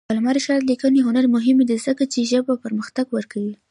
د 0.07 0.11
علامه 0.13 0.31
رشاد 0.37 0.61
لیکنی 0.71 0.99
هنر 1.07 1.25
مهم 1.35 1.57
دی 1.69 1.77
ځکه 1.87 2.03
چې 2.13 2.29
ژبه 2.31 2.53
پرمختګ 2.65 3.05
ورکوي. 3.11 3.53